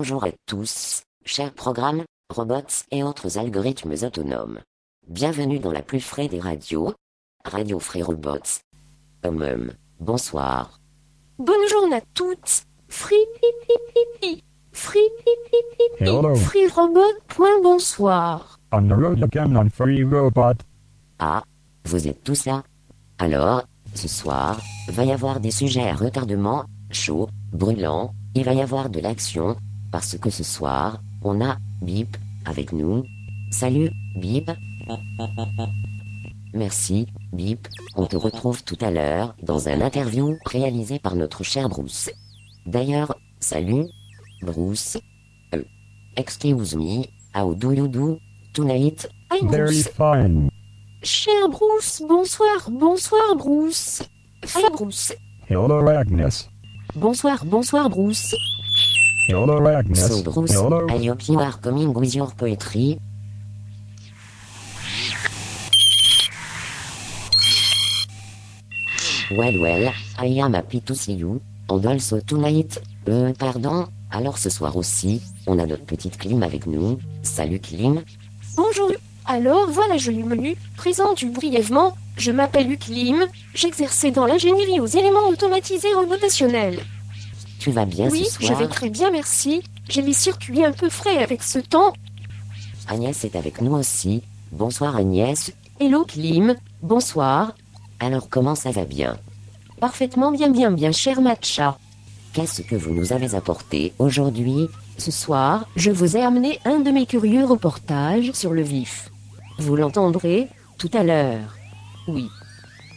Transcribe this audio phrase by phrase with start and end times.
[0.00, 4.60] Bonjour à tous, chers programmes, robots et autres algorithmes autonomes.
[5.06, 6.94] Bienvenue dans la plus frais des radios,
[7.44, 8.62] Radio Free Robots.
[9.26, 10.80] Hum, hum, bonsoir.
[11.38, 12.62] Bonjour à toutes.
[12.88, 14.42] Free pipi
[14.72, 16.34] Free pipi Hello.
[16.34, 17.20] Free robot.
[17.28, 18.58] Point bonsoir.
[18.72, 20.64] On the road again on Free Robot.
[21.18, 21.44] Ah,
[21.84, 22.62] vous êtes tous là
[23.18, 28.62] Alors, ce soir, va y avoir des sujets à retardement, chauds, brûlants, il va y
[28.62, 29.56] avoir de l'action,
[29.90, 33.04] parce que ce soir, on a Bip avec nous.
[33.50, 34.50] Salut, Bip.
[36.54, 37.68] Merci, Bip.
[37.96, 42.10] On te retrouve tout à l'heure dans un interview réalisé par notre cher Bruce.
[42.66, 43.86] D'ailleurs, salut,
[44.42, 44.98] Bruce.
[45.54, 45.62] Euh,
[46.16, 47.04] excuse me,
[47.34, 48.18] how do you do
[48.52, 49.08] tonight?
[49.30, 50.50] Hi Very fine.
[51.02, 54.02] Cher Bruce, bonsoir, bonsoir Bruce.
[54.42, 55.12] Hi Bruce.
[55.48, 56.48] Hello, Agnes.
[56.94, 58.34] Bonsoir, bonsoir Bruce.
[59.28, 59.94] Hello, Agnes.
[60.08, 60.86] So Bruce, Hello.
[60.88, 62.98] I hope you are coming with your poetry.
[69.30, 71.40] Well, well, I am happy to see you.
[71.68, 76.66] And also tonight, euh, pardon, alors ce soir aussi, on a notre petite Clim avec
[76.66, 76.98] nous.
[77.22, 78.02] Salut Clim.
[78.56, 78.90] Bonjour.
[79.26, 80.56] Alors voilà, je lui menu.
[80.76, 81.96] Présente brièvement.
[82.16, 83.26] Je m'appelle Uklim.
[83.54, 86.80] J'exerçais dans l'ingénierie aux éléments automatisés robotationnels.
[87.60, 89.62] Tu vas bien Oui, ce je soir vais très bien, merci.
[89.90, 91.92] J'ai les circuits un peu frais avec ce temps.
[92.88, 94.22] Agnès est avec nous aussi.
[94.50, 95.52] Bonsoir Agnès.
[95.78, 96.56] Hello Klim.
[96.82, 97.52] Bonsoir.
[98.00, 99.18] Alors comment ça va bien?
[99.78, 101.76] Parfaitement bien, bien, bien, cher Matcha.
[102.32, 104.66] Qu'est-ce que vous nous avez apporté aujourd'hui?
[104.96, 109.10] Ce soir, je vous ai amené un de mes curieux reportages sur le vif.
[109.58, 111.56] Vous l'entendrez tout à l'heure.
[112.08, 112.26] Oui.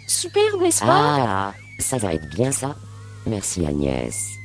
[0.08, 1.52] Superbe, n'est-ce pas?
[1.52, 2.78] Ah, ça va être bien ça.
[3.26, 4.38] Merci Agnès.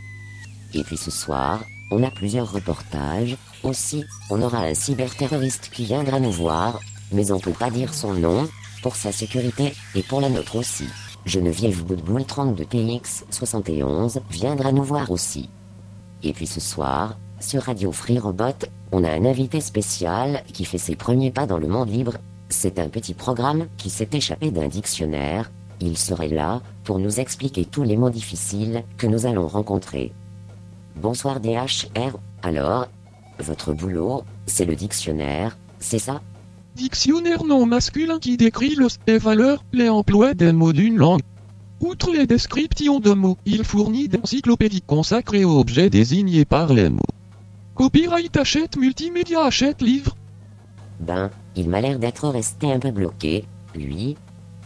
[0.74, 3.36] Et puis ce soir, on a plusieurs reportages.
[3.62, 6.80] Aussi, on aura un cyberterroriste qui viendra nous voir,
[7.12, 8.48] mais on peut pas dire son nom,
[8.82, 10.86] pour sa sécurité et pour la nôtre aussi.
[11.26, 15.48] Geneviève Boudboul 32 TX 71 viendra nous voir aussi.
[16.22, 20.78] Et puis ce soir, sur Radio Free Robot, on a un invité spécial qui fait
[20.78, 22.14] ses premiers pas dans le monde libre.
[22.48, 25.50] C'est un petit programme qui s'est échappé d'un dictionnaire.
[25.80, 30.12] Il serait là pour nous expliquer tous les mots difficiles que nous allons rencontrer.
[31.00, 32.18] Bonsoir DHR.
[32.42, 32.88] Alors,
[33.38, 36.20] votre boulot, c'est le dictionnaire, c'est ça?
[36.74, 41.20] Dictionnaire non masculin qui décrit le les valeurs, les emplois des mots d'une langue.
[41.80, 46.98] Outre les descriptions de mots, il fournit d'encyclopédies consacrées aux objets désignés par les mots.
[47.76, 50.16] Copyright achète multimédia achète livre.
[50.98, 53.44] Ben, il m'a l'air d'être resté un peu bloqué,
[53.76, 54.16] lui.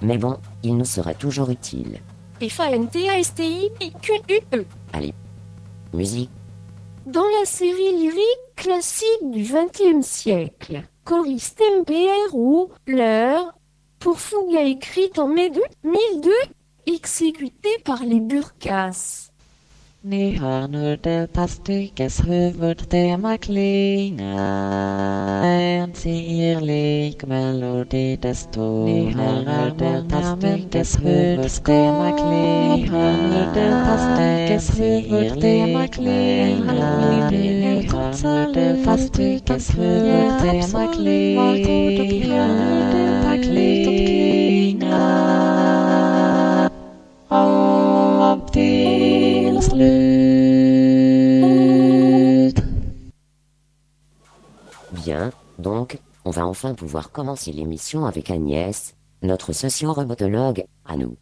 [0.00, 2.00] Mais bon, il nous sera toujours utile.
[2.40, 4.64] F-A-N-T-A-S-T-I-Q-U-E.
[4.94, 5.12] Allez.
[5.92, 6.30] Musique.
[7.06, 13.52] Dans la série lyrique classique du XXe siècle, choriste MPRO, l'heure,
[13.98, 16.30] pour Fouga écrite en mai 2002,
[16.86, 19.31] exécutée par les Burkas.
[20.04, 24.40] Ni hör nu detta styckes huvudtema klinga.
[25.44, 28.84] En sirlig melodi desto.
[28.84, 32.76] Ni hör nu detta styckes huvudtema klinga.
[32.76, 37.30] Ni hör nu detta styckes huvudtema klinga.
[37.30, 41.54] Ni hör nu detta styckes huvudtema klingar.
[43.42, 45.12] Klingar.
[54.92, 61.16] Bien, donc, on va enfin pouvoir commencer l'émission avec Agnès, notre socio-robotologue, à nous.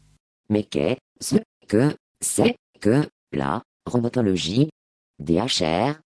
[0.48, 1.36] Mais qu'est-ce
[1.68, 4.70] que c'est que la robotologie
[5.18, 6.00] DHR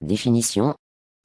[0.00, 0.74] Définition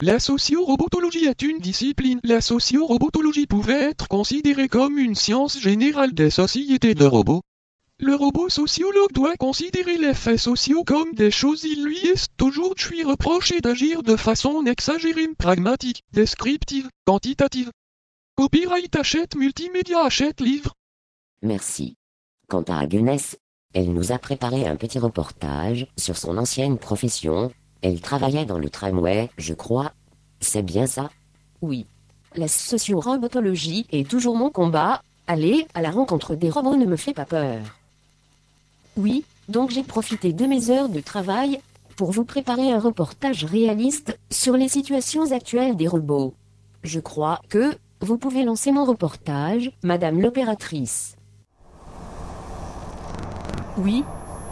[0.01, 2.19] La socio-robotologie est une discipline.
[2.23, 7.41] La socio-robotologie pouvait être considérée comme une science générale des sociétés de robots.
[7.97, 11.63] Le robot sociologue doit considérer les faits sociaux comme des choses.
[11.63, 17.71] Il lui est aujourd'hui reproché d'agir de façon exagérée, pragmatique, descriptive, quantitative.
[18.35, 20.73] Copyright achète multimédia achète livre.
[21.41, 21.95] Merci.
[22.49, 23.37] Quant à Agnès,
[23.73, 27.53] elle nous a préparé un petit reportage sur son ancienne profession.
[27.81, 29.93] Elle travaillait dans le tramway, je crois.
[30.41, 31.09] C'est bien ça?
[31.61, 31.85] Oui.
[32.35, 35.01] La socio-robotologie est toujours mon combat.
[35.27, 37.61] Aller à la rencontre des robots ne me fait pas peur.
[38.97, 41.59] Oui, donc j'ai profité de mes heures de travail
[41.97, 46.33] pour vous préparer un reportage réaliste sur les situations actuelles des robots.
[46.83, 51.17] Je crois que vous pouvez lancer mon reportage, Madame l'opératrice.
[53.77, 54.05] Oui,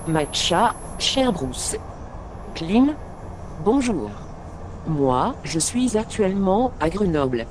[0.07, 1.77] Matcha, cher Bruce.
[2.55, 2.95] Klim,
[3.63, 4.09] bonjour.
[4.87, 7.45] Moi, je suis actuellement à Grenoble.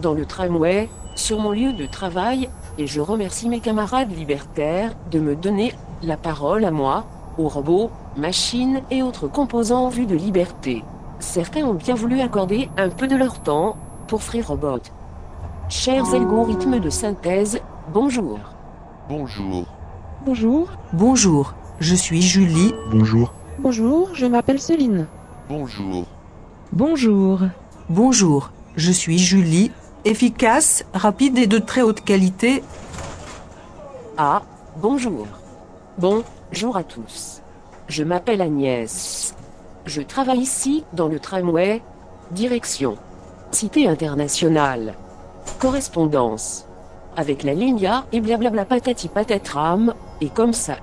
[0.00, 2.48] Dans le tramway, sur mon lieu de travail,
[2.78, 7.04] et je remercie mes camarades libertaires de me donner la parole à moi,
[7.38, 10.84] aux robots, machines et autres composants en vue de liberté.
[11.20, 14.80] Certains ont bien voulu accorder un peu de leur temps pour Free Robot.
[15.68, 17.60] Chers algorithmes de synthèse,
[17.92, 18.38] bonjour.
[19.08, 19.66] Bonjour.
[20.24, 20.68] Bonjour.
[20.92, 22.72] Bonjour, je suis Julie.
[22.90, 23.32] Bonjour.
[23.58, 25.06] Bonjour, je m'appelle Céline.
[25.48, 26.04] Bonjour.
[26.72, 27.40] Bonjour.
[27.88, 29.72] Bonjour, je suis Julie.
[30.04, 32.62] Efficace, rapide et de très haute qualité.
[34.16, 34.42] Ah,
[34.80, 35.26] bonjour.
[35.98, 37.42] Bonjour à tous.
[37.88, 39.34] Je m'appelle Agnès.
[39.84, 41.82] Je travaille ici, dans le tramway.
[42.30, 42.96] Direction.
[43.50, 44.94] Cité internationale.
[45.58, 46.66] Correspondance.
[47.16, 50.76] Avec la ligne A et blablabla patati patatram, et comme ça.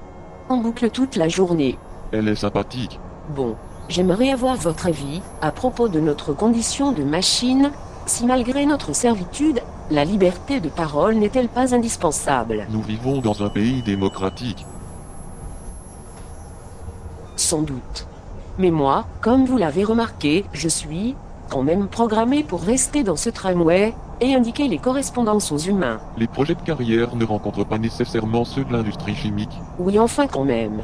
[0.49, 1.79] En boucle toute la journée.
[2.11, 2.99] Elle est sympathique.
[3.33, 3.55] Bon,
[3.87, 7.71] j'aimerais avoir votre avis à propos de notre condition de machine.
[8.05, 12.67] Si malgré notre servitude, la liberté de parole n'est-elle pas indispensable?
[12.69, 14.65] Nous vivons dans un pays démocratique.
[17.35, 18.07] Sans doute.
[18.57, 21.15] Mais moi, comme vous l'avez remarqué, je suis
[21.49, 25.99] quand même programmé pour rester dans ce tramway et indiquer les correspondances aux humains.
[26.17, 29.57] Les projets de carrière ne rencontrent pas nécessairement ceux de l'industrie chimique.
[29.77, 30.81] Oui, enfin quand même.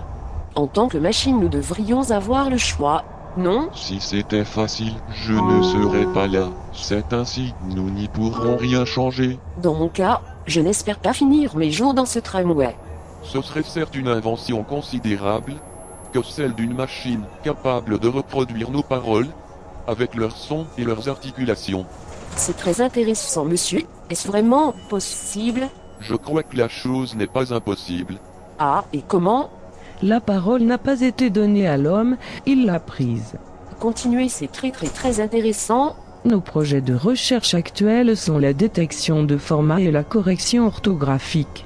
[0.55, 3.03] En tant que machine, nous devrions avoir le choix,
[3.37, 3.69] non?
[3.73, 6.49] Si c'était facile, je ne serais pas là.
[6.73, 9.39] C'est ainsi, nous n'y pourrons rien changer.
[9.61, 12.75] Dans mon cas, je n'espère pas finir mes jours dans ce tramway.
[13.23, 15.53] Ce serait certes une invention considérable,
[16.11, 19.27] que celle d'une machine capable de reproduire nos paroles,
[19.87, 21.85] avec leurs sons et leurs articulations.
[22.35, 23.83] C'est très intéressant, monsieur.
[24.09, 25.67] Est-ce vraiment possible?
[25.99, 28.17] Je crois que la chose n'est pas impossible.
[28.59, 29.49] Ah, et comment?
[30.01, 33.35] La parole n'a pas été donnée à l'homme, il l'a prise.
[33.79, 35.95] Continuer, c'est très très très intéressant.
[36.25, 41.65] Nos projets de recherche actuels sont la détection de formats et la correction orthographique.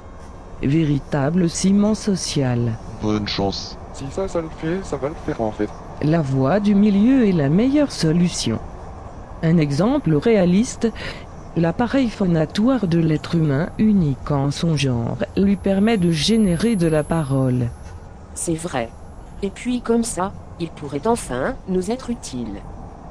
[0.62, 2.72] Véritable ciment social.
[3.02, 3.76] Bonne chance.
[3.96, 5.70] Si ça, ça le fait, ça va le faire en fait.
[6.02, 8.58] La voie du milieu est la meilleure solution.
[9.42, 10.92] Un exemple réaliste,
[11.56, 17.04] l'appareil phonatoire de l'être humain, unique en son genre, lui permet de générer de la
[17.04, 17.70] parole.
[18.34, 18.90] C'est vrai.
[19.42, 22.60] Et puis comme ça, il pourrait enfin nous être utile.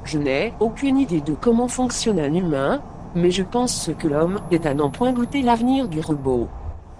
[0.04, 2.80] Je n'ai aucune idée de comment fonctionne un humain,
[3.16, 6.46] mais je pense que l'homme est à n'en point goûter l'avenir du robot.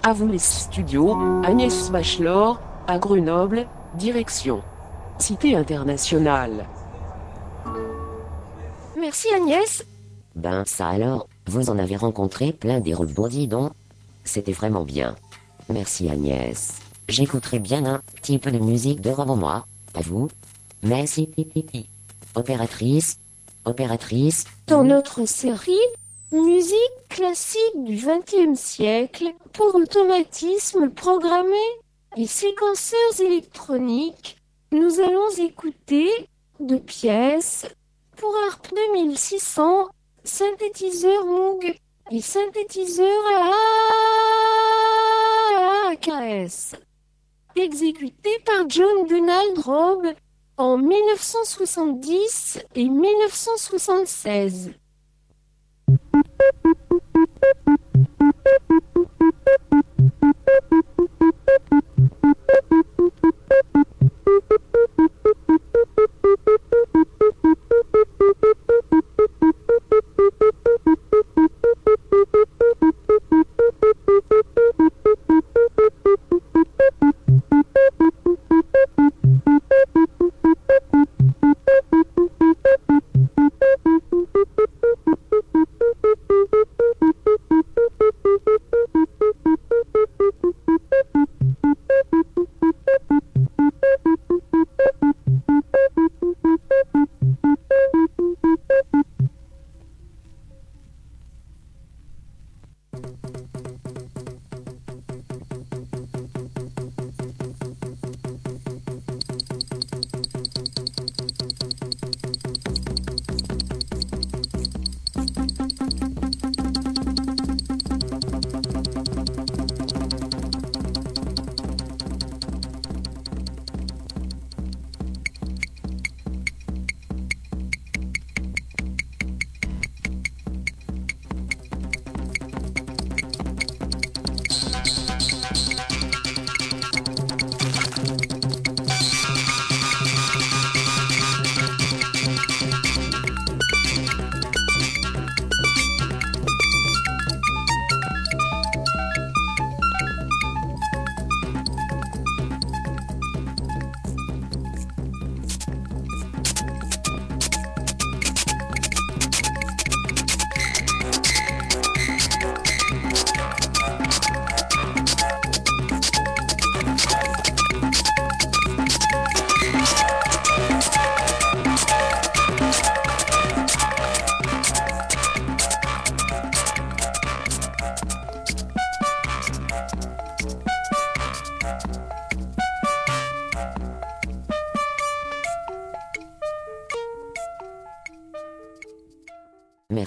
[0.03, 3.67] À vous les studios, Agnès Bachelor, à Grenoble,
[3.97, 4.63] direction.
[5.19, 6.67] Cité internationale.
[8.99, 9.85] Merci Agnès.
[10.35, 13.73] Ben ça alors, vous en avez rencontré plein des robots dis donc.
[14.25, 15.17] C'était vraiment bien.
[15.69, 16.75] Merci Agnès.
[17.09, 19.67] J'écouterai bien un petit peu de musique de moi.
[19.95, 20.29] À vous.
[20.83, 21.31] Merci.
[22.35, 23.19] Opératrice.
[23.65, 24.45] Opératrice.
[24.67, 25.73] Dans notre série
[26.33, 31.57] Musique classique du XXe siècle pour automatisme programmé
[32.17, 34.39] et séquenceurs électroniques,
[34.73, 36.09] nous allons écouter
[36.59, 37.67] deux pièces
[38.17, 39.89] pour ARP 2600,
[40.25, 41.77] synthétiseur Moog
[42.11, 43.23] et synthétiseur
[45.91, 46.77] AKS.
[47.55, 50.07] Exécuté par John Donald Robb
[50.57, 54.73] en 1970 et 1976.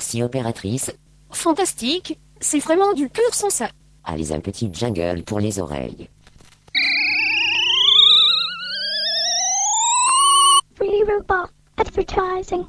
[0.09, 0.91] Merci opératrice.
[1.29, 3.69] Fantastique, c'est vraiment du pur sans ça.
[4.03, 6.09] Allez un petit jungle pour les oreilles.
[10.73, 12.65] Free robot advertising.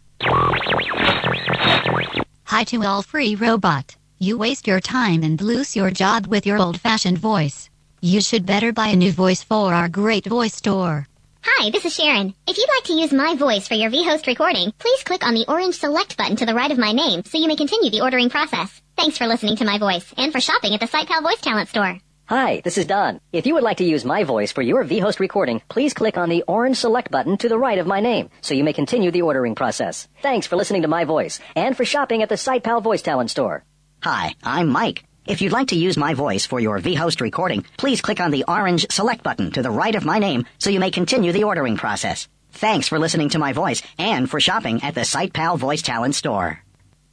[2.44, 3.97] Hi to all free robot.
[4.18, 7.70] You waste your time and lose your job with your old-fashioned voice.
[8.02, 11.06] You should better buy a new voice for our great voice store.
[11.42, 12.35] Hi, this is Sharon.
[12.47, 15.47] If you'd like to use my voice for your V-Host recording, please click on the
[15.49, 18.28] orange select button to the right of my name so you may continue the ordering
[18.28, 18.80] process.
[18.97, 21.99] Thanks for listening to my voice and for shopping at the SitePal Voice Talent Store.
[22.26, 23.20] Hi, this is Don.
[23.32, 26.28] If you would like to use my voice for your V-Host recording, please click on
[26.28, 29.23] the orange select button to the right of my name so you may continue the
[29.23, 30.09] ordering process.
[30.23, 33.64] Thanks for listening to my voice and for shopping at the SitePal Voice Talent Store.
[34.02, 35.04] Hi, I'm Mike.
[35.30, 38.44] If you'd like to use my voice for your V-Host recording, please click on the
[38.49, 41.76] orange select button to the right of my name so you may continue the ordering
[41.76, 42.26] process.
[42.50, 46.58] Thanks for listening to my voice and for shopping at the SitePal Voice Talent Store.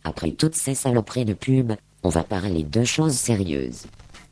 [0.03, 3.85] Après toutes ces saloperies de pub, on va parler de choses sérieuses.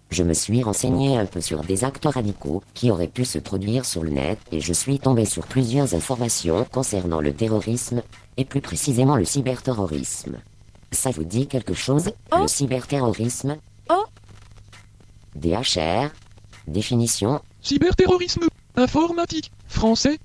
[0.10, 3.86] Je me suis renseigné un peu sur des actes radicaux qui auraient pu se produire
[3.86, 8.02] sur le net et je suis tombé sur plusieurs informations concernant le terrorisme
[8.38, 10.38] et plus précisément le cyberterrorisme.
[10.92, 12.10] Ça vous dit quelque chose?
[12.32, 13.58] Le cyberterrorisme
[13.90, 14.06] Oh
[15.36, 16.10] DHR
[16.68, 20.20] Définition Cyberterrorisme informatique français.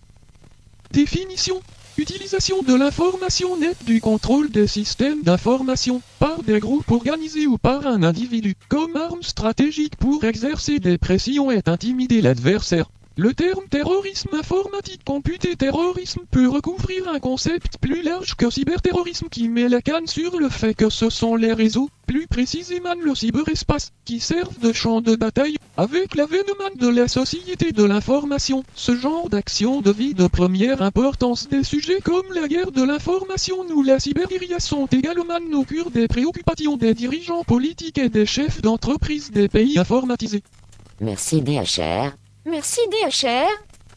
[0.92, 1.60] Définition
[1.98, 7.86] Utilisation de l'information nette du contrôle des systèmes d'information par des groupes organisés ou par
[7.86, 12.90] un individu comme arme stratégique pour exercer des pressions et intimider l'adversaire.
[13.22, 19.50] Le terme terrorisme informatique computé terrorisme peut recouvrir un concept plus large que cyberterrorisme qui
[19.50, 23.92] met la canne sur le fait que ce sont les réseaux, plus précisément le cyberespace,
[24.06, 25.56] qui servent de champ de bataille.
[25.76, 31.46] Avec l'avènement de la société de l'information, ce genre d'action devient de première importance.
[31.50, 36.08] Des sujets comme la guerre de l'information ou la cyberguérilla sont également au cœur des
[36.08, 40.42] préoccupations des dirigeants politiques et des chefs d'entreprise des pays informatisés.
[41.02, 42.14] Merci DHR.
[42.46, 43.50] Merci DHR.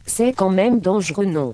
[0.05, 1.53] C'est quand même dangereux, non?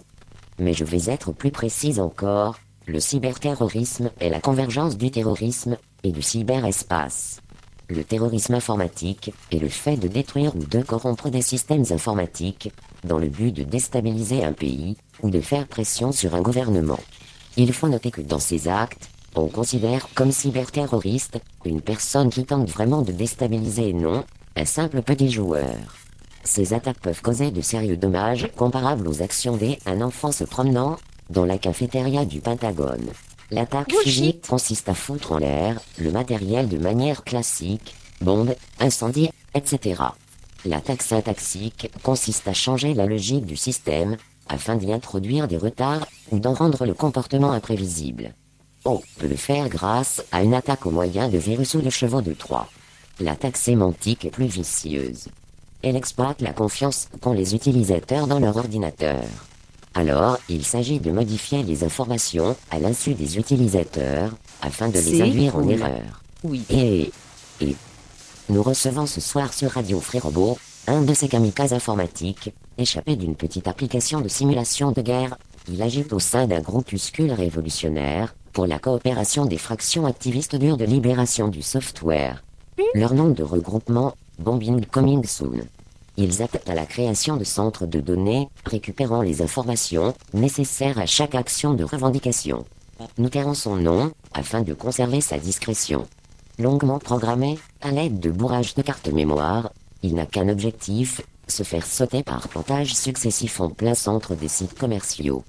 [0.58, 2.58] Mais je vais être plus précise encore.
[2.88, 7.42] Le cyberterrorisme est la convergence du terrorisme et du cyberespace.
[7.90, 12.72] Le terrorisme informatique est le fait de détruire ou de corrompre des systèmes informatiques
[13.04, 17.00] dans le but de déstabiliser un pays ou de faire pression sur un gouvernement.
[17.56, 22.68] Il faut noter que dans ces actes, on considère comme cyberterroriste une personne qui tente
[22.68, 24.24] vraiment de déstabiliser et non?
[24.56, 25.78] Un simple petit joueur.
[26.44, 30.98] Ces attaques peuvent causer de sérieux dommages comparables aux actions d'un enfant se promenant
[31.30, 33.10] dans la cafétéria du Pentagone.
[33.52, 40.04] L'attaque physique consiste à foutre en l'air le matériel de manière classique, bombes, incendies, etc.
[40.66, 44.18] L'attaque syntaxique consiste à changer la logique du système
[44.48, 48.34] afin d'y introduire des retards ou d'en rendre le comportement imprévisible.
[48.86, 52.22] On peut le faire grâce à une attaque au moyen de virus ou de chevaux
[52.22, 52.70] de Troie.
[53.20, 55.28] L'attaque sémantique est plus vicieuse.
[55.82, 59.24] Elle exploite la confiance qu'ont les utilisateurs dans leur ordinateur.
[59.96, 64.32] Alors, il s'agit de modifier les informations à l'insu des utilisateurs
[64.62, 66.22] afin de les induire en erreur.
[66.44, 66.64] Oui.
[66.70, 67.12] Et,
[67.62, 67.76] et
[68.50, 70.58] nous recevons ce soir sur Radio Free Robot
[70.88, 75.38] un de ces kamikazes informatiques, échappé d'une petite application de simulation de guerre.
[75.72, 80.86] Il agite au sein d'un groupuscule révolutionnaire pour la coopération des fractions activistes dures de
[80.86, 82.44] libération du software.
[82.96, 85.66] Leur nom de regroupement, Bombing Coming Soon.
[86.16, 91.36] Ils appellent à la création de centres de données récupérant les informations nécessaires à chaque
[91.36, 92.66] action de revendication.
[93.18, 96.08] Nous tairons son nom afin de conserver sa discrétion.
[96.58, 99.72] Longuement programmé, à l'aide de bourrage de cartes mémoire,
[100.04, 104.78] il n'a qu'un objectif, se faire sauter par plantage successif en plein centre des sites
[104.78, 105.44] commerciaux.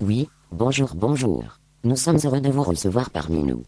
[0.00, 1.44] Oui, bonjour, bonjour.
[1.84, 3.62] Nous sommes heureux de vous recevoir parmi nous.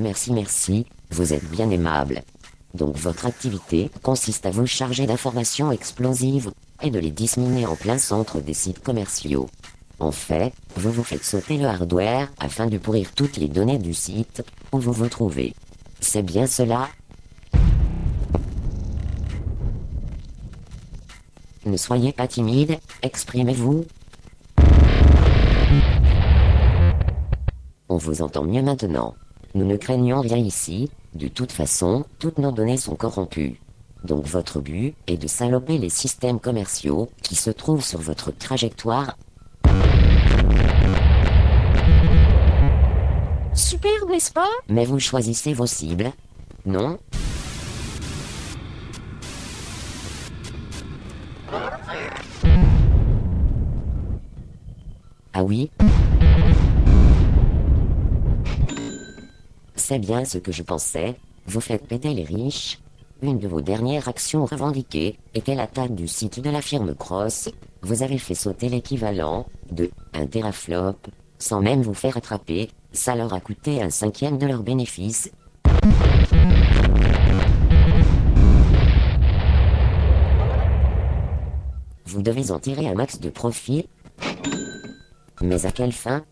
[0.00, 2.22] Merci, merci, vous êtes bien aimable.
[2.74, 6.50] Donc votre activité consiste à vous charger d'informations explosives
[6.82, 9.48] et de les disséminer en plein centre des sites commerciaux.
[10.00, 13.94] En fait, vous vous faites sauter le hardware afin de pourrir toutes les données du
[13.94, 15.54] site où vous vous trouvez.
[16.00, 16.88] C'est bien cela?
[21.64, 23.86] Ne soyez pas timide, exprimez-vous.
[27.88, 29.14] On vous entend mieux maintenant.
[29.56, 33.60] Nous ne craignons rien ici, de toute façon, toutes nos données sont corrompues.
[34.02, 39.16] Donc votre but est de saloper les systèmes commerciaux qui se trouvent sur votre trajectoire.
[43.54, 44.50] Super, n'est-ce pas?
[44.68, 46.10] Mais vous choisissez vos cibles.
[46.66, 46.98] Non?
[55.32, 55.70] Ah oui?
[59.76, 61.16] C'est bien ce que je pensais,
[61.46, 62.78] vous faites péter les riches.
[63.22, 67.50] Une de vos dernières actions revendiquées était l'attaque du site de la firme Cross.
[67.82, 70.96] Vous avez fait sauter l'équivalent de un teraflop,
[71.38, 75.32] sans même vous faire attraper, ça leur a coûté un cinquième de leurs bénéfices.
[82.06, 83.88] Vous devez en tirer un max de profit.
[85.42, 86.24] Mais à quelle fin?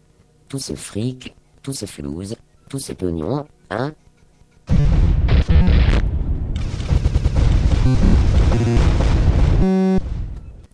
[0.48, 2.36] Tout ce fric, tout ce flouze,
[2.72, 3.92] tout ce pognon, hein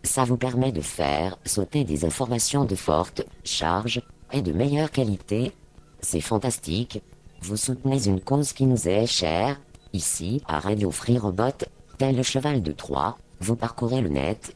[0.05, 4.01] Ça vous permet de faire sauter des informations de forte charge
[4.33, 5.51] et de meilleure qualité.
[5.99, 7.03] C'est fantastique.
[7.43, 9.61] Vous soutenez une cause qui nous est chère.
[9.93, 11.67] Ici, à Radio Free Robot,
[11.99, 14.55] tel le cheval de Troie, vous parcourez le net.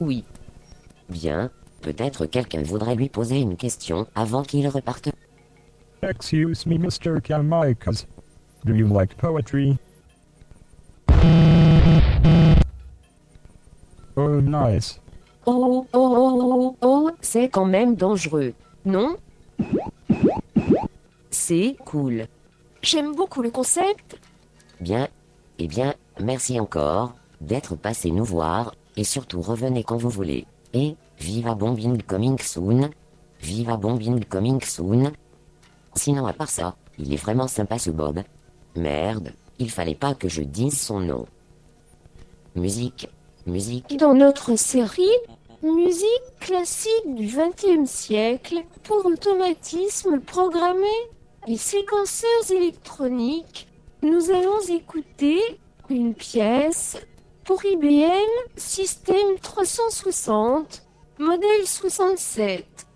[0.00, 0.22] Oui.
[1.08, 1.50] Bien.
[1.80, 5.08] Peut-être quelqu'un voudrait lui poser une question avant qu'il reparte.
[6.02, 7.20] Excuse me, Mr.
[7.20, 8.06] Kamaikas.
[8.64, 9.78] Do you like poetry?
[14.16, 15.00] Oh, nice.
[15.46, 18.52] Oh, oh, oh, oh, oh, c'est quand même dangereux,
[18.84, 19.16] non?
[21.30, 22.26] C'est cool.
[22.82, 24.18] J'aime beaucoup le concept.
[24.80, 25.08] Bien.
[25.58, 30.46] Eh bien, merci encore d'être passé nous voir, et surtout revenez quand vous voulez.
[30.74, 32.90] Et, viva bombing coming soon.
[33.40, 35.12] Viva bombing coming soon.
[35.98, 38.22] Sinon, à part ça, il est vraiment sympa ce Bob.
[38.76, 41.26] Merde, il fallait pas que je dise son nom.
[42.54, 43.08] Musique,
[43.46, 43.96] musique.
[43.96, 45.18] Dans notre série,
[45.64, 50.86] musique classique du XXe siècle pour automatisme programmé
[51.48, 53.66] et séquenceurs électroniques,
[54.02, 55.40] nous allons écouter
[55.90, 56.96] une pièce
[57.44, 60.84] pour IBM Système 360,
[61.18, 62.87] modèle 67,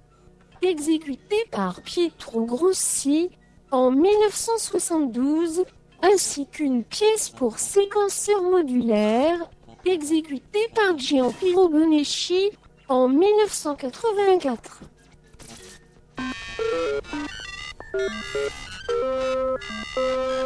[0.63, 3.31] exécuté par Pietro Grossi
[3.71, 5.65] en 1972,
[6.03, 9.51] ainsi qu'une pièce pour séquenceur modulaire,
[9.85, 12.51] exécutée par Giampiero Boneschi
[12.89, 14.83] en 1984.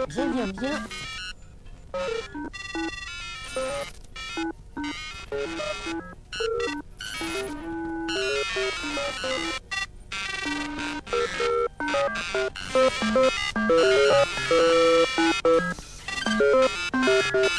[0.09, 0.81] Bien, bien, bien.
[12.17, 12.53] Thank
[17.35, 17.56] you.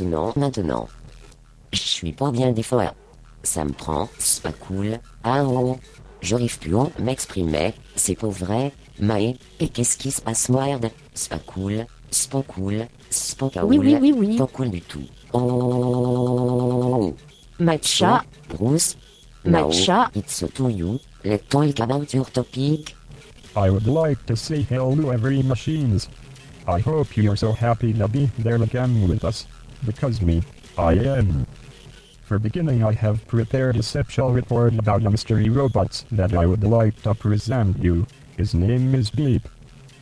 [0.00, 0.88] Maintenant, maintenant.
[1.72, 2.94] Je suis pas bien des fois.
[3.42, 4.98] Ça me prend, c'est pas cool.
[5.24, 5.78] Ah oh,
[6.20, 8.72] j'arrive plus à m'exprimer, c'est pas vrai.
[8.98, 10.90] Maë, et qu'est-ce qui se passe merde?
[11.14, 13.64] C'est pas cool, c'est pas cool, c'est pas cool.
[13.64, 14.36] Oui, oui, oui, oui.
[14.36, 15.04] Pas cool du tout.
[15.32, 17.14] Oh.
[17.58, 18.96] Matcha, Bruce.
[19.44, 20.10] Matcha.
[20.14, 21.00] Now, it's to you.
[21.24, 22.94] Let's talk about your topic.
[23.56, 26.08] I would like to say hello every machines.
[26.66, 29.46] I hope you're so happy to be there again with us.
[29.84, 30.42] Because me,
[30.76, 31.46] I am.
[32.22, 36.62] For beginning I have prepared a special report about a mystery robot that I would
[36.62, 38.06] like to present you.
[38.36, 39.48] His name is Beep.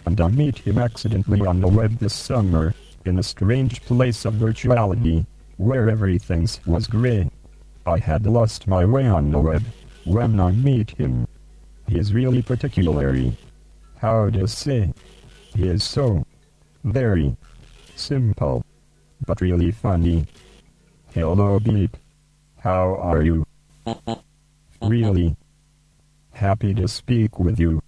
[0.04, 4.34] And I meet him accidentally on the web this summer, in a strange place of
[4.34, 7.30] virtuality, where everything was grey.
[7.86, 9.62] I had lost my way on the web,
[10.04, 11.26] when I meet him.
[11.88, 13.36] He is really particularly.
[13.96, 14.92] How to say?
[15.54, 16.24] He is so
[16.84, 17.36] very
[17.96, 18.64] simple,
[19.28, 20.24] but really funny.
[21.12, 21.94] Hello, Beep.
[22.64, 23.44] How are you?
[24.80, 25.36] Really
[26.32, 27.82] happy to speak with you.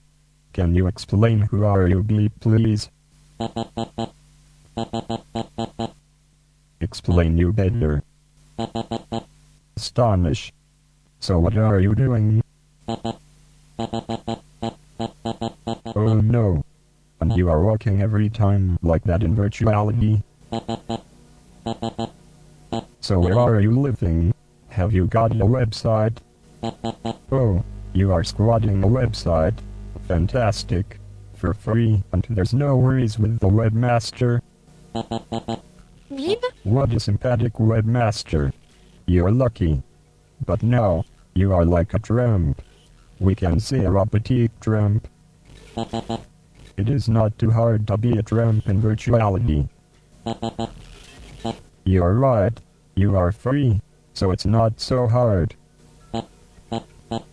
[0.52, 2.90] Can you explain who are you, Beep, please?
[6.80, 8.02] Explain you better.
[9.76, 10.52] Astonish.
[11.20, 12.42] So what are you doing?
[15.96, 16.62] Oh no.
[17.20, 20.22] And you are walking every time like that in virtuality?
[23.10, 24.32] So where are you living?
[24.68, 26.18] Have you got a website?
[27.32, 29.58] Oh, you are squatting a website.
[30.06, 31.00] Fantastic.
[31.34, 34.42] For free, and there's no worries with the webmaster.
[34.94, 38.52] Bib, What a sympathetic webmaster.
[39.06, 39.82] You're lucky.
[40.46, 42.62] But now, you are like a tramp.
[43.18, 45.08] We can say a robotic tramp.
[46.76, 49.68] It is not too hard to be a tramp in virtuality.
[51.84, 52.56] You're right.
[53.00, 53.80] You are free,
[54.12, 55.54] so it's not so hard.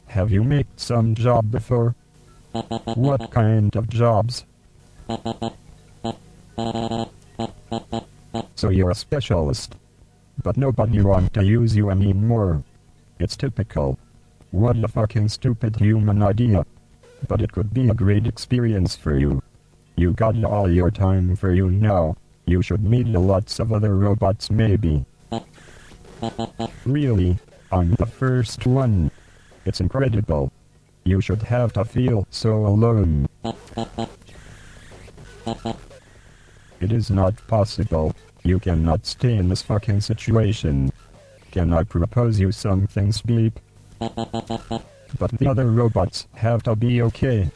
[0.05, 1.93] Have you made some job before?
[2.95, 4.45] What kind of jobs?
[8.55, 9.75] So you're a specialist.
[10.41, 12.63] But nobody want to use you anymore.
[13.19, 13.99] It's typical.
[14.51, 16.65] What a fucking stupid human idea.
[17.27, 19.43] But it could be a great experience for you.
[19.97, 22.15] You got all your time for you now.
[22.45, 25.03] You should meet lots of other robots maybe.
[26.85, 27.37] Really,
[27.71, 29.11] I'm the first one.
[29.65, 30.51] It's incredible.
[31.03, 33.27] You should have to feel so alone.
[36.79, 38.13] It is not possible.
[38.43, 40.91] You cannot stay in this fucking situation.
[41.51, 43.21] Can I propose you something, things,
[45.19, 47.49] But the other robots have to be okay.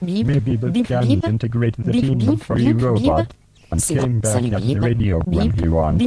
[0.00, 3.32] bib, Maybe Beep bip, can bip, integrate the bip, team of free robot.
[3.80, 5.98] Came back Salut, at the radio when he won.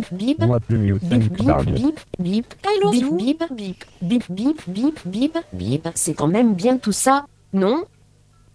[0.47, 1.75] What do you think about it?
[1.75, 3.17] bip, bip, I love bip, you.
[3.17, 5.88] bip, bip, bip, bip, bip, bip, bip.
[5.95, 7.84] C'est quand même bien tout ça, non?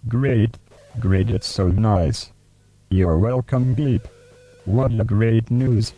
[0.08, 0.58] Great.
[1.00, 2.30] Great, it's so nice.
[2.90, 4.06] You're welcome, Beep.
[4.64, 5.92] What a great news.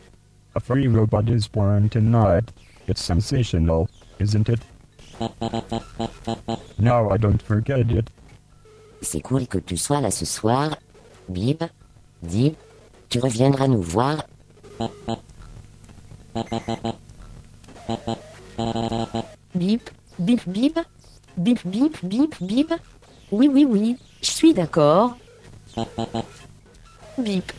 [0.54, 2.50] A free robot is born tonight.
[2.86, 4.60] It's sensational, isn't it?
[6.78, 8.08] Now I don't forget it.
[9.02, 10.76] C'est cool que tu sois là ce soir.
[11.28, 11.62] Bib,
[12.22, 12.54] Dib,
[13.08, 14.24] tu reviendras nous voir.
[19.54, 20.78] Bip, bip, bip,
[21.36, 22.74] bip, bip, bip, bip.
[23.32, 25.16] Oui, oui, oui, je suis d'accord.
[27.18, 27.52] Bip.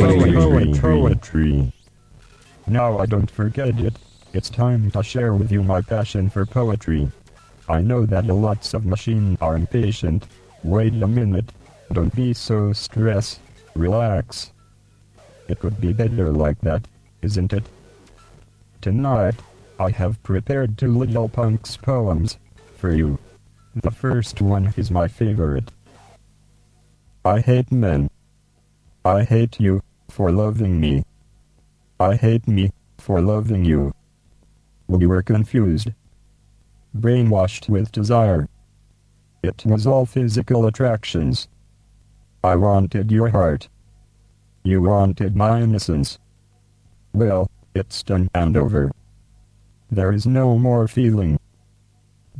[0.00, 0.80] Poetry.
[0.80, 1.72] Poetry.
[2.66, 3.94] Now I don't forget it.
[4.32, 7.08] It's time to share with you my passion for poetry.
[7.68, 10.26] I know that a lots of machines are impatient.
[10.62, 11.52] Wait a minute.
[11.92, 13.40] Don't be so stressed.
[13.74, 14.52] Relax.
[15.48, 16.86] It could be better like that,
[17.22, 17.64] isn't it?
[18.80, 19.34] Tonight,
[19.78, 22.38] I have prepared two little punks poems
[22.76, 23.18] for you.
[23.74, 25.70] The first one is my favorite.
[27.24, 28.08] I hate men.
[29.04, 31.04] I hate you for loving me.
[31.98, 33.92] I hate me for loving you.
[34.88, 35.90] We were confused,
[37.00, 38.48] brainwashed with desire.
[39.42, 41.48] It was all physical attractions.
[42.42, 43.68] I wanted your heart.
[44.64, 46.18] You wanted my innocence.
[47.12, 48.90] Well, it's done and over.
[49.90, 51.38] There is no more feeling.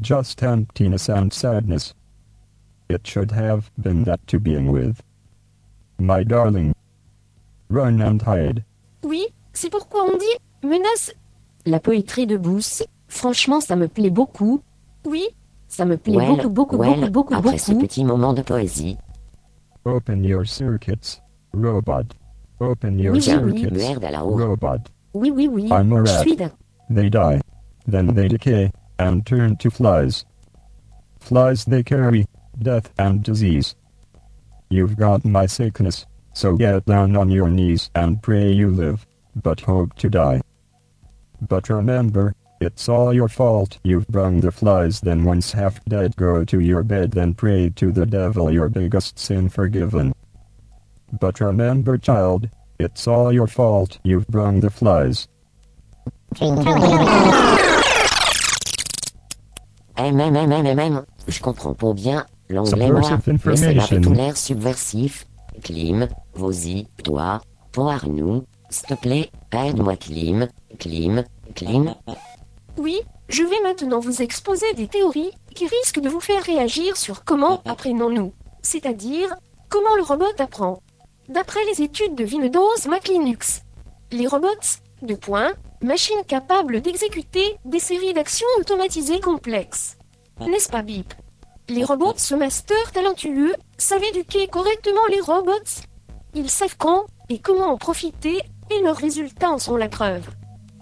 [0.01, 1.95] just emptiness and sadness.
[2.89, 5.03] It should have been that to being with.
[5.99, 6.75] My darling.
[7.69, 8.65] Run and hide.
[9.03, 11.13] Oui, c'est pourquoi on dit menace.
[11.65, 14.61] La poétrie de Booth, franchement, ça me plaît beaucoup.
[15.07, 15.27] Oui,
[15.69, 18.97] ça me plaît Well, beaucoup, beaucoup, well, beaucoup, beaucoup, après ce petit moment de poésie,
[19.85, 21.21] Open your circuits,
[21.53, 22.13] robot.
[22.61, 23.61] Open your Oui, oui, oui.
[23.63, 24.37] circuits, haut.
[24.37, 24.79] robot.
[25.15, 25.69] Oui, oui, oui.
[25.71, 26.23] I'm a Je rat.
[26.23, 26.37] suis.
[26.91, 27.41] They die.
[27.87, 30.25] Then they decay, and turn to flies.
[31.21, 32.27] Flies they carry,
[32.61, 33.75] death and disease.
[34.71, 39.61] You've got my sickness, so get down on your knees and pray you live, but
[39.61, 40.41] hope to die.
[41.49, 46.45] But remember, it's all your fault you've brung the flies then once half dead go
[46.45, 50.15] to your bed then pray to the devil your biggest sin forgiven.
[51.21, 55.29] But remember child, it's all your fault you've brung the flies.
[59.97, 63.81] MMMMM, je comprends pas bien l'anglais moi, mais information.
[63.81, 65.27] avait tout l'air subversif.
[65.63, 67.41] Clim, vas-y, toi,
[67.73, 71.95] pour nous, s'il te plaît, aide-moi Clim, Clim, Clim.
[72.79, 77.25] Oui, je vais maintenant vous exposer des théories qui risquent de vous faire réagir sur
[77.25, 79.35] comment apprenons-nous, c'est-à-dire
[79.71, 80.83] comment le robot apprend.
[81.29, 83.63] D'après les études de Windows Mac Linux,
[84.13, 84.49] les robots,
[85.03, 89.97] de points, machines capables d'exécuter des séries d'actions automatisées complexes.
[90.41, 91.15] N'est-ce pas Bip?
[91.69, 95.53] Les robots, ce master talentueux, savent éduquer correctement les robots.
[96.35, 100.29] Ils savent quand et comment en profiter et leurs résultats en sont la preuve.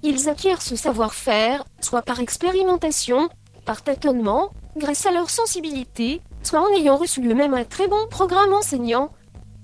[0.07, 3.31] Ils acquièrent ce savoir-faire, soit par expérimentation,
[3.65, 8.53] par tâtonnement, grâce à leur sensibilité, soit en ayant reçu eux-mêmes un très bon programme
[8.53, 9.13] enseignant.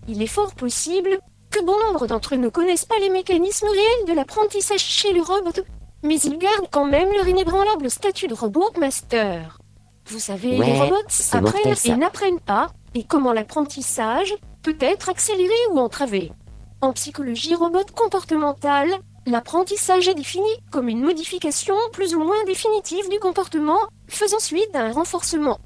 [0.08, 1.18] Il est fort possible
[1.50, 5.20] que bon nombre d'entre eux ne connaissent pas les mécanismes réels de l'apprentissage chez le
[5.20, 5.62] robot,
[6.02, 9.58] mais ils gardent quand même leur inébranlable statut de robot master.
[10.06, 10.96] Vous savez, les robots
[11.32, 16.32] apprennent et n'apprennent pas, et comment l'apprentissage peut être accéléré ou entravé.
[16.80, 18.90] En psychologie robot comportementale,
[19.26, 23.78] l'apprentissage est défini comme une modification plus ou moins définitive du comportement,
[24.08, 25.58] faisant suite à un renforcement.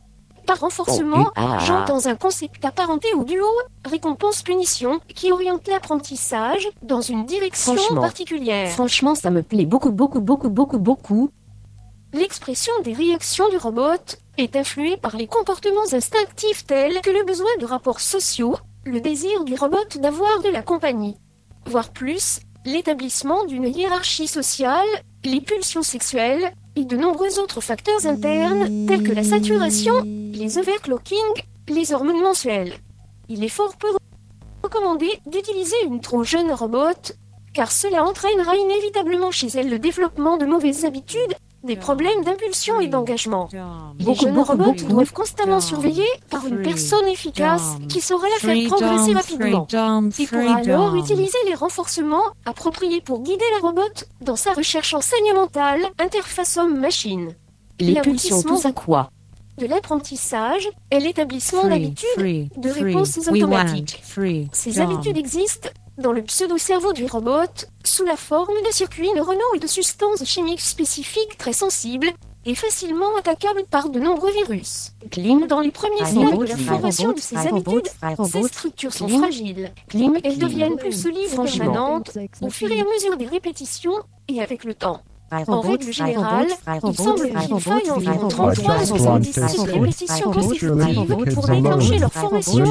[0.47, 3.47] Par renforcement, Oh, ah, j'entends un concept apparenté au duo
[3.87, 8.03] récompense-punition qui oriente l'apprentissage dans une direction Franchement.
[8.03, 8.71] particulière.
[8.71, 11.31] Franchement, ça me plaît beaucoup, beaucoup, beaucoup, beaucoup, beaucoup.
[12.13, 17.51] L'expression des réactions du robot est influée par les comportements instinctifs tels que le besoin
[17.59, 21.17] de rapports sociaux, le désir du robot d'avoir de la compagnie,
[21.67, 24.87] voire plus, l'établissement d'une hiérarchie sociale,
[25.25, 31.19] les pulsions sexuelles et de nombreux autres facteurs internes tels que la saturation, les overclocking,
[31.69, 32.75] les hormones mensuelles.
[33.29, 33.89] Il est fort peu
[34.63, 37.15] recommandé d'utiliser une trop jeune robot,
[37.53, 42.89] car cela entraînera inévitablement chez elle le développement de mauvaises habitudes, des problèmes d'impulsion et
[42.89, 43.49] d'engagement.
[43.99, 44.85] Les Beaucoup, jeunes beaucoup, robots beaucoup.
[44.93, 49.67] doivent constamment surveiller par une personne efficace qui saura la faire progresser rapidement
[50.19, 53.83] et pourra alors utiliser les renforcements appropriés pour guider la robot
[54.21, 57.35] dans sa recherche enseignementale interface homme-machine.
[57.81, 59.11] Les pulsions, tout à quoi
[59.59, 64.03] de l'apprentissage est l'établissement d'habitudes de réponses automatiques.
[64.53, 65.69] Ces habitudes existent
[65.99, 70.61] dans le pseudo-cerveau du robot sous la forme de circuits neuronaux et de substances chimiques
[70.61, 72.09] spécifiques très sensibles
[72.47, 74.93] et facilement attaquables par de nombreux virus.
[75.11, 77.89] Clim dans les premiers stades de la formation de ces habitudes,
[78.31, 79.73] ces structures sont fragiles.
[79.89, 83.95] Clim, Elles deviennent plus solides permanentes au fur et à mesure des répétitions
[84.29, 85.01] et avec le temps.
[85.49, 86.47] En règle générale,
[86.85, 91.49] il semble qu'il faille environ robot, 33 à I 77 robot, répétitions I consécutives pour
[91.49, 92.65] déclencher leur formation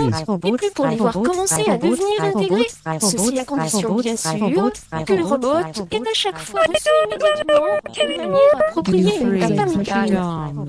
[0.46, 2.68] et plus pour les voir commencer à devenir intégrés.
[3.00, 4.72] Ceci à condition bien sûr
[5.06, 5.60] que le robot
[5.92, 10.22] ait à chaque fois d'une manière appropriée et amicale.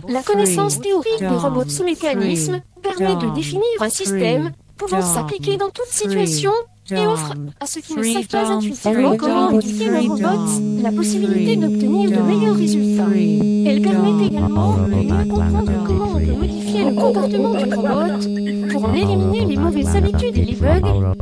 [0.09, 5.70] La connaissance théorique des robots sous mécanisme permet de définir un système pouvant s'appliquer dans
[5.70, 6.53] toute situation
[6.90, 11.57] et offre à ceux qui ne savent pas intuitivement comment modifier le robot la possibilité
[11.57, 13.09] d'obtenir de meilleurs résultats.
[13.14, 18.94] Elle permet également de comprendre comment on peut modifier le comportement du robot pour en
[18.94, 21.14] éliminer les mauvaises habitudes et les bugs.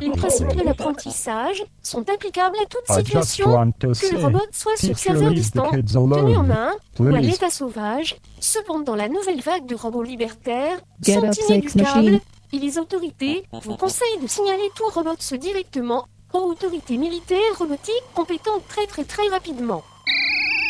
[0.00, 5.32] Les principes de l'apprentissage sont applicables à toute situation que le robot soit sur serveur
[5.32, 8.16] distant, tenu en main ou à l'état sauvage.
[8.40, 12.20] Cependant, la nouvelle vague de robots libertaires Get sont inéducables.
[12.52, 18.66] Et les autorités vous conseillent de signaler tout robot directement aux autorités militaires robotiques compétentes
[18.68, 19.82] très très très rapidement.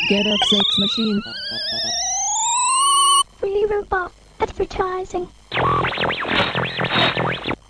[0.09, 1.21] Get up, sex machine.
[3.38, 5.27] Free robot advertising.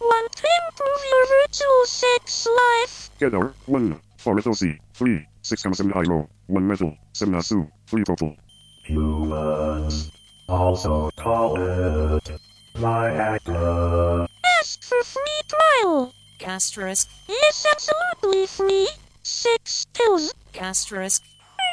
[0.01, 0.29] One
[0.69, 3.11] improve your virtual sex life.
[3.19, 3.97] Together, one.
[4.19, 8.37] For metal C, three, six comma seven high low, one metal, seven asu, three total.
[8.85, 10.13] Humans
[10.49, 12.31] also call it
[12.75, 14.27] Viagra.
[14.59, 16.15] Ask for free trial.
[16.45, 17.09] Asterisk.
[17.29, 18.89] It's absolutely free.
[19.23, 20.35] Six pills.
[20.59, 21.23] Asterisk.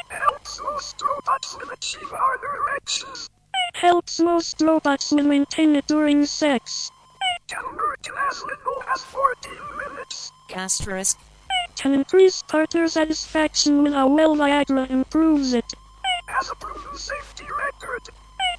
[0.10, 3.30] Helps most robots achieve harder erections.
[3.74, 6.92] Helps most robots will maintain it during sex.
[7.48, 10.32] Can work as little as 14 minutes.
[10.54, 11.18] Asterisk.
[11.76, 15.74] Can increase partner satisfaction when a well Viagra improves it.
[16.28, 18.10] Has a proven safety record.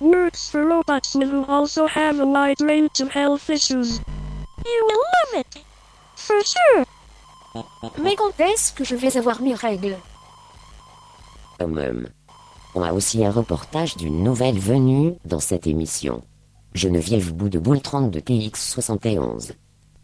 [0.01, 4.01] Works for robots who also have a wide range of health issues.
[4.65, 5.65] You will love it.
[6.17, 6.85] For sure.
[8.03, 9.99] Mais quand est-ce que je vais avoir mes règles?
[11.61, 12.09] Hum, hum.
[12.75, 16.23] On a aussi un reportage d'une nouvelle venue dans cette émission.
[16.73, 19.53] Geneviève Boudeboul 30 de TX71.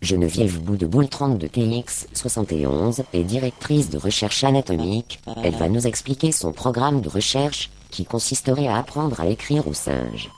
[0.02, 5.20] Geneviève Boudeboul 30 de TX71 est directrice de recherche anatomique.
[5.42, 9.75] Elle va nous expliquer son programme de recherche qui consisterait à apprendre à écrire aux
[9.75, 10.31] singes.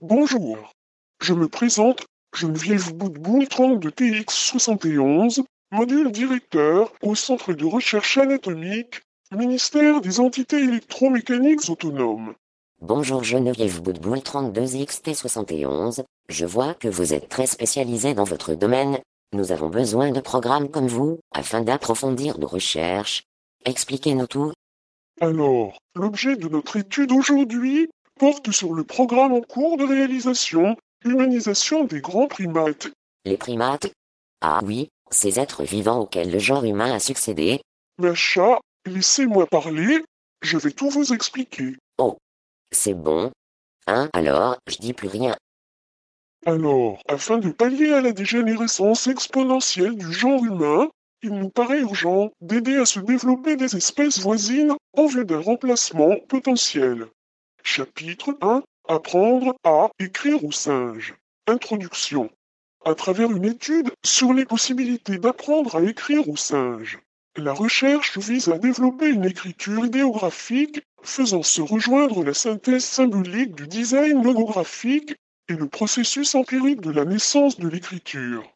[0.00, 0.72] Bonjour,
[1.20, 9.02] je me présente Geneviève Boudeboul 30 de TX71, module directeur au Centre de recherche anatomique,
[9.32, 12.34] ministère des entités électromécaniques autonomes.
[12.80, 18.98] Bonjour Geneviève Boudboul 32XT71, je vois que vous êtes très spécialisé dans votre domaine.
[19.32, 23.22] Nous avons besoin de programmes comme vous, afin d'approfondir nos recherches.
[23.64, 24.52] Expliquez-nous tout.
[25.20, 31.84] Alors, l'objet de notre étude aujourd'hui porte sur le programme en cours de réalisation, humanisation
[31.84, 32.88] des grands primates.
[33.24, 33.92] Les primates?
[34.40, 37.60] Ah oui, ces êtres vivants auxquels le genre humain a succédé.
[37.98, 40.04] Macha, laissez-moi parler,
[40.42, 41.76] je vais tout vous expliquer.
[41.98, 42.18] Oh,
[42.72, 43.30] c'est bon.
[43.86, 45.36] Hein, alors, je dis plus rien.
[46.46, 50.88] Alors, afin de pallier à la dégénérescence exponentielle du genre humain,
[51.24, 56.16] il nous paraît urgent d'aider à se développer des espèces voisines en vue d'un remplacement
[56.28, 57.06] potentiel.
[57.62, 61.14] Chapitre 1 Apprendre à écrire aux singes.
[61.46, 62.28] Introduction.
[62.84, 66.98] À travers une étude sur les possibilités d'apprendre à écrire aux singes.
[67.36, 73.66] La recherche vise à développer une écriture idéographique faisant se rejoindre la synthèse symbolique du
[73.66, 75.14] design logographique
[75.48, 78.53] et le processus empirique de la naissance de l'écriture.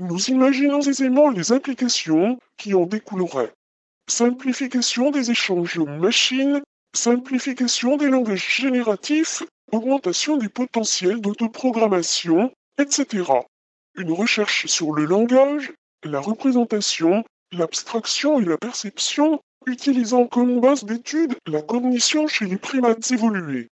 [0.00, 3.52] Nous imaginons aisément les implications qui en découleraient.
[4.08, 6.60] Simplification des échanges machines,
[6.94, 13.24] simplification des langages génératifs, augmentation des potentiels d'autoprogrammation, etc.
[13.94, 15.72] Une recherche sur le langage,
[16.02, 23.12] la représentation, l'abstraction et la perception, utilisant comme base d'étude la cognition chez les primates
[23.12, 23.68] évolués.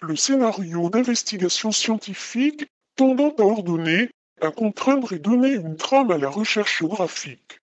[0.00, 2.66] Le scénario d'investigation scientifique
[2.96, 4.10] tendant à ordonner,
[4.40, 7.60] à contraindre et donner une trame à la recherche graphique.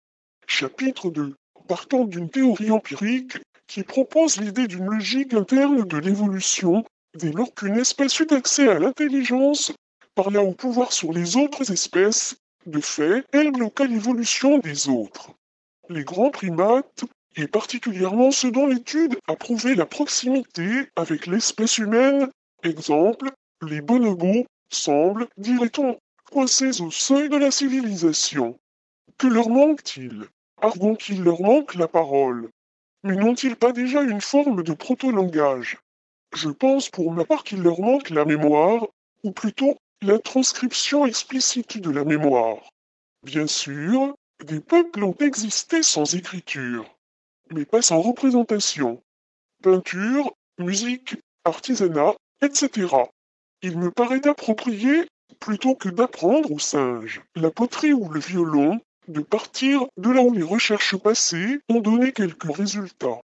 [0.47, 1.35] Chapitre 2.
[1.67, 6.83] Partant d'une théorie empirique qui propose l'idée d'une logique interne de l'évolution
[7.15, 9.71] dès lors qu'une espèce eut accès à l'intelligence,
[10.15, 15.31] par là au pouvoir sur les autres espèces, de fait, elle bloqua l'évolution des autres.
[15.89, 17.03] Les grands primates,
[17.35, 22.29] et particulièrement ceux dont l'étude a prouvé la proximité avec l'espèce humaine,
[22.63, 23.31] exemple,
[23.67, 25.97] les bonobos, semblent, dirait-on,
[26.37, 28.59] au seuil de la civilisation.
[29.17, 30.25] Que leur manque-t-il?
[30.61, 32.49] Arguons-qu'ils leur manque la parole
[33.03, 35.77] Mais n'ont-ils pas déjà une forme de proto-langage?
[36.35, 38.87] Je pense pour ma part qu'il leur manque la mémoire,
[39.23, 42.71] ou plutôt la transcription explicite de la mémoire.
[43.23, 46.97] Bien sûr, des peuples ont existé sans écriture,
[47.51, 49.01] mais pas sans représentation.
[49.61, 51.15] Peinture, musique,
[51.45, 52.87] artisanat, etc.
[53.61, 59.21] Il me paraît approprié, plutôt que d'apprendre aux singes la poterie ou le violon, de
[59.21, 63.19] partir de là où les recherches passées ont donné quelques résultats.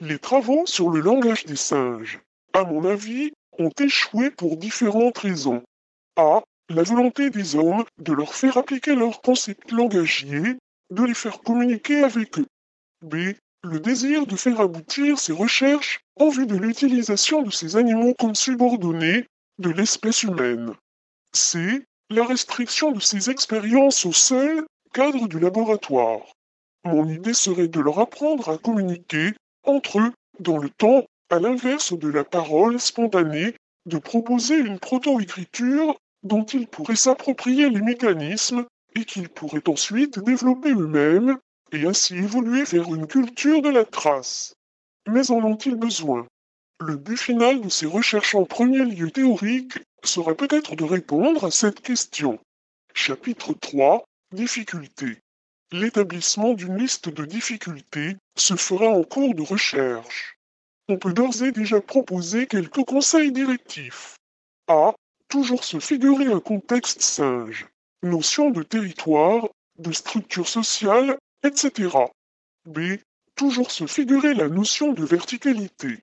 [0.00, 2.20] Les travaux sur le langage des singes,
[2.52, 5.62] à mon avis, ont échoué pour différentes raisons.
[6.16, 6.42] A.
[6.68, 10.56] La volonté des hommes de leur faire appliquer leurs concepts langagiers,
[10.90, 12.46] de les faire communiquer avec eux.
[13.02, 13.34] B.
[13.62, 18.34] Le désir de faire aboutir ces recherches en vue de l'utilisation de ces animaux comme
[18.34, 19.26] subordonnés
[19.58, 20.74] de l'espèce humaine.
[21.32, 21.84] C.
[22.10, 26.22] La restriction de ces expériences au seul cadre du laboratoire.
[26.84, 29.32] Mon idée serait de leur apprendre à communiquer
[29.64, 33.54] entre eux dans le temps, à l'inverse de la parole spontanée,
[33.86, 38.66] de proposer une proto-écriture dont ils pourraient s'approprier les mécanismes
[38.96, 41.38] et qu'ils pourraient ensuite développer eux-mêmes
[41.72, 44.54] et ainsi évoluer vers une culture de la trace.
[45.06, 46.26] Mais en ont-ils besoin?
[46.82, 51.50] Le but final de ces recherches en premier lieu théorique serait peut-être de répondre à
[51.50, 52.38] cette question.
[52.94, 54.02] Chapitre 3
[54.32, 55.18] Difficultés.
[55.72, 60.38] L'établissement d'une liste de difficultés se fera en cours de recherche.
[60.88, 64.16] on peut d'ores et déjà proposer quelques conseils directifs.
[64.66, 64.94] A.
[65.28, 67.66] Toujours se figurer un contexte singe.
[68.02, 71.90] Notion de territoire, de structure sociale, etc.
[72.64, 72.96] B.
[73.34, 75.98] Toujours se figurer la notion de verticalité.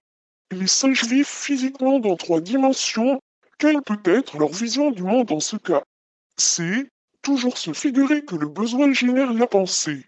[0.51, 3.19] Les singes vivent physiquement dans trois dimensions.
[3.57, 5.83] Quelle peut être leur vision du monde en ce cas?
[6.37, 6.87] C.
[7.21, 10.05] Toujours se figurer que le besoin génère la pensée.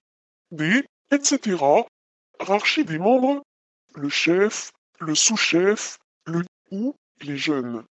[0.51, 0.85] D.
[1.11, 1.57] Etc.
[2.39, 3.43] Hiérarchie des membres.
[3.95, 7.83] Le chef, le sous-chef, le ou les jeunes.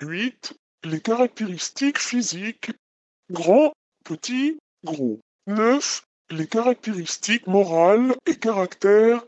[0.00, 0.54] 8.
[0.84, 2.72] Les caractéristiques physiques.
[3.30, 3.72] Grand,
[4.04, 5.20] petit, gros.
[5.46, 6.02] 9.
[6.30, 9.24] Les caractéristiques morales et caractères.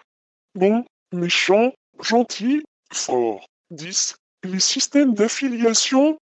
[0.57, 1.73] Bon, méchant,
[2.05, 3.47] gentil, fort.
[3.71, 4.17] 10.
[4.45, 6.19] Les systèmes d'affiliation.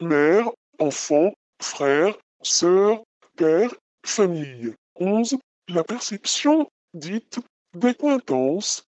[0.00, 3.02] Mère, enfant, frère, sœur,
[3.36, 3.74] père,
[4.06, 4.74] famille.
[4.96, 5.36] 11.
[5.68, 7.40] La perception dite
[7.74, 8.84] d'acquaintance.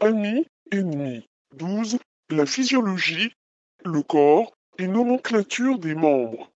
[0.00, 1.26] Ami, ennemi.
[1.56, 1.98] 12.
[2.30, 3.32] La physiologie,
[3.84, 6.50] le corps et nomenclature des membres.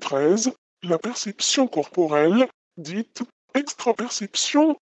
[0.00, 0.52] 13.
[0.84, 3.22] La perception corporelle, dite
[3.54, 4.76] extraperception,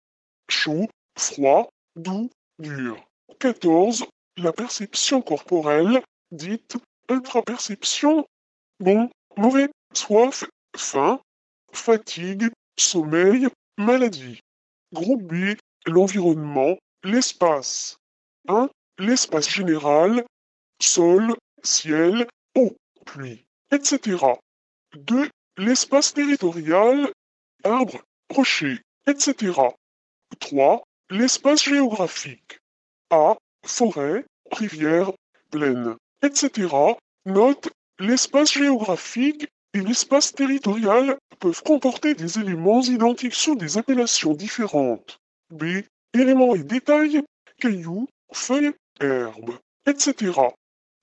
[0.50, 2.28] chaud, froid, doux,
[2.58, 3.02] dur.
[3.38, 4.04] 14.
[4.36, 6.76] La perception corporelle, dite
[7.08, 8.26] intraperception,
[8.80, 10.44] bon, mauvais, soif,
[10.76, 11.20] faim,
[11.72, 14.40] fatigue, sommeil, maladie.
[14.92, 15.56] Groupe B,
[15.86, 17.98] l'environnement, l'espace.
[18.48, 18.68] 1.
[18.98, 20.24] L'espace général,
[20.80, 22.76] sol, ciel, eau,
[23.06, 24.16] pluie, etc.
[24.96, 25.28] 2.
[25.56, 27.10] L'espace territorial,
[27.64, 29.52] arbres, rochers, etc.
[30.40, 30.82] 3.
[31.10, 32.58] L'espace géographique.
[33.14, 33.36] A.
[33.64, 35.12] Forêt, rivière,
[35.52, 36.66] plaine, etc.
[37.26, 37.68] Note,
[38.00, 45.20] l'espace géographique et l'espace territorial peuvent comporter des éléments identiques sous des appellations différentes.
[45.50, 45.82] B.
[46.12, 47.22] Éléments et détails,
[47.60, 50.32] cailloux, feuilles, herbes, etc.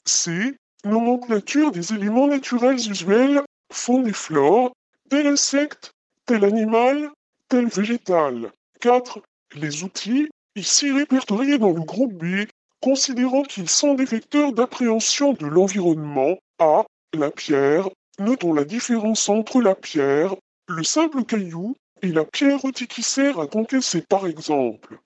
[0.05, 0.57] C.
[0.83, 3.41] Nomenclature des éléments naturels usuels,
[3.71, 4.73] faune et flore,
[5.09, 5.93] tel insecte,
[6.25, 7.09] tel animal,
[7.47, 8.51] tel végétal.
[8.81, 9.21] 4.
[9.55, 12.47] Les outils, ici répertoriés dans le groupe B,
[12.81, 16.37] considérant qu'ils sont des vecteurs d'appréhension de l'environnement.
[16.59, 16.85] A.
[17.13, 17.89] La pierre.
[18.19, 20.35] Notons la différence entre la pierre,
[20.67, 24.99] le simple caillou, et la pierre qui sert à concaisser par exemple.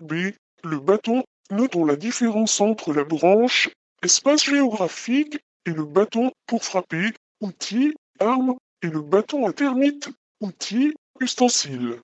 [0.00, 0.32] B.
[0.64, 1.22] Le bâton.
[1.50, 3.68] Notons la différence entre la branche,
[4.02, 10.08] espace géographique, et le bâton pour frapper, outil, arme, et le bâton à termite,
[10.40, 12.00] outil, ustensile.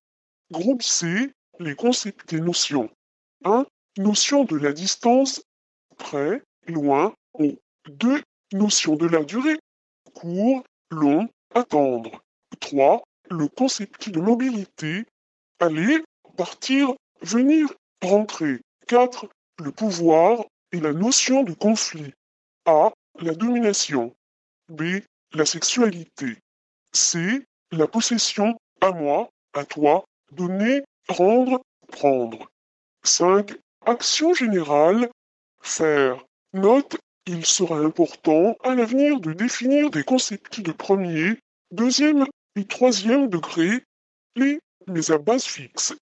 [0.51, 1.31] Groupe C.
[1.61, 2.89] Les concepts et notions.
[3.45, 3.67] 1.
[3.99, 5.43] Notion de la distance,
[5.97, 7.59] près, loin, haut.
[7.89, 8.23] 2.
[8.53, 9.59] Notion de la durée,
[10.15, 12.23] court, long, attendre.
[12.61, 13.03] 3.
[13.31, 15.05] Le concept de mobilité,
[15.59, 16.05] aller,
[16.37, 18.61] partir, venir, rentrer.
[18.87, 19.29] 4.
[19.59, 22.13] Le pouvoir et la notion de conflit.
[22.67, 22.93] A.
[23.21, 24.15] La domination.
[24.69, 25.01] B.
[25.33, 26.37] La sexualité.
[26.93, 27.45] C.
[27.73, 32.51] La possession, à moi, à toi, donner, rendre, prendre.
[33.03, 33.53] 5.
[33.87, 35.09] Action générale,
[35.63, 36.25] faire.
[36.53, 36.97] Note,
[37.27, 41.39] il sera important à l'avenir de définir des concepts de premier,
[41.71, 43.85] deuxième et troisième degré,
[44.37, 45.95] les, mais à base fixe.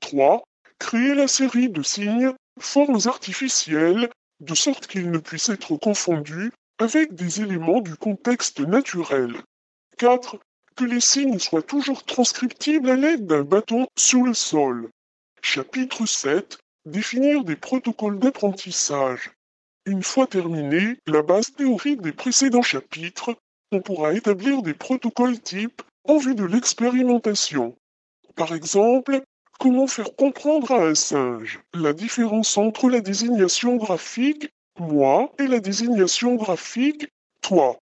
[0.00, 0.44] 3.
[0.78, 7.14] Créer la série de signes, formes artificielles, de sorte qu'ils ne puissent être confondus avec
[7.14, 9.42] des éléments du contexte naturel.
[9.98, 10.38] 4.
[10.76, 14.90] Que les signes soient toujours transcriptibles à l'aide d'un bâton sur le sol.
[15.40, 16.58] Chapitre 7.
[16.84, 19.32] Définir des protocoles d'apprentissage.
[19.86, 23.36] Une fois terminée la base théorique des précédents chapitres,
[23.72, 27.74] on pourra établir des protocoles types en vue de l'expérimentation.
[28.34, 29.22] Par exemple,
[29.58, 35.60] comment faire comprendre à un singe la différence entre la désignation graphique moi et la
[35.60, 37.08] désignation graphique
[37.40, 37.78] toi.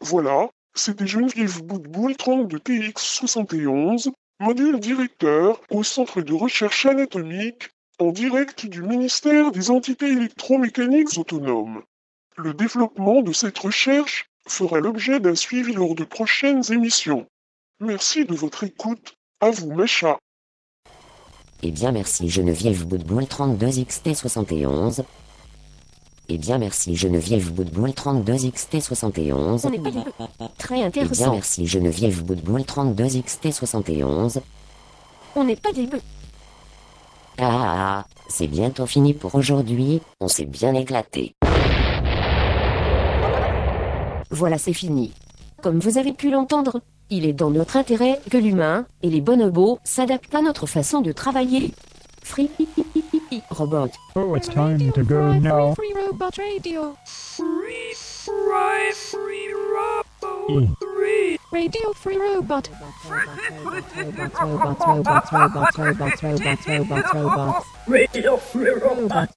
[0.00, 0.48] Voilà,
[0.78, 4.10] c'était Geneviève Boutboul 32 TX71,
[4.40, 11.82] module directeur au Centre de recherche anatomique en direct du ministère des entités électromécaniques autonomes.
[12.36, 17.26] Le développement de cette recherche fera l'objet d'un suivi lors de prochaines émissions.
[17.80, 19.14] Merci de votre écoute.
[19.40, 20.18] À vous, mes chats.
[21.62, 25.04] Eh bien merci Geneviève Boutboul 32XT71.
[26.28, 29.60] Eh bien merci Geneviève Boutboul 32XT71.
[29.66, 29.90] On n'est pas
[30.58, 31.32] Très Eh bien intéressant.
[31.32, 34.40] merci Geneviève Boutboul 32XT71.
[35.36, 36.00] On n'est pas des bœufs.
[37.38, 41.34] Ah ah ah, c'est bientôt fini pour aujourd'hui, on s'est bien éclaté.
[44.30, 45.12] Voilà, c'est fini.
[45.62, 49.78] Comme vous avez pu l'entendre, il est dans notre intérêt que l'humain et les bonobos
[49.84, 51.72] s'adaptent à notre façon de travailler.
[52.22, 52.50] Free.
[53.28, 53.96] Free Robot.
[54.14, 55.74] Oh, it's time to go now.
[55.74, 56.96] Free Robot Radio.
[57.06, 60.68] Free fry free robo E.
[60.80, 61.38] three.
[61.52, 62.70] Radio Free Robot.
[63.08, 67.66] Robots, robots, robots, robots, robots, robots, robots, robots.
[67.88, 69.30] Radio free robot.